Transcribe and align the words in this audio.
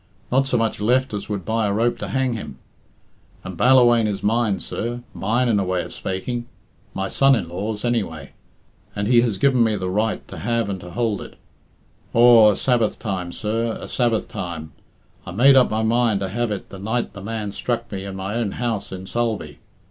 Not 0.31 0.47
so 0.47 0.57
much 0.57 0.81
left 0.81 1.13
as 1.13 1.29
would 1.29 1.45
buy 1.45 1.67
a 1.67 1.71
rope 1.73 1.99
to 1.99 2.07
hang 2.07 2.33
him. 2.33 2.57
And 3.43 3.55
Ballawhaine 3.55 4.07
is 4.07 4.23
mine, 4.23 4.59
sir; 4.59 5.03
mine 5.13 5.47
in 5.47 5.59
a 5.59 5.63
way 5.63 5.83
of 5.83 5.91
spak 5.93 6.27
ing 6.27 6.47
my 6.95 7.07
son 7.07 7.35
in 7.35 7.47
law's, 7.49 7.85
anyway 7.85 8.31
and 8.95 9.07
he 9.07 9.21
has 9.21 9.37
given 9.37 9.63
me 9.63 9.75
the 9.75 9.91
right 9.91 10.27
to 10.27 10.39
have 10.39 10.69
and 10.69 10.81
to 10.81 10.89
hould 10.93 11.21
it. 11.21 11.35
Aw, 12.15 12.49
a 12.53 12.57
Sabbath 12.57 12.97
time, 12.97 13.31
sir; 13.31 13.77
a 13.79 13.87
Sabbath 13.87 14.27
time. 14.27 14.71
I 15.23 15.29
made 15.29 15.55
up 15.55 15.69
my 15.69 15.83
mind 15.83 16.21
to 16.21 16.29
have 16.29 16.49
it 16.49 16.69
the 16.69 16.79
night 16.79 17.13
the 17.13 17.21
man 17.21 17.51
struck 17.51 17.91
me 17.91 18.03
in 18.03 18.15
my 18.15 18.33
own 18.33 18.53
house 18.53 18.91
in 18.91 19.05
Sulby. 19.05 19.59